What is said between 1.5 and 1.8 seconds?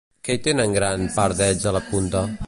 a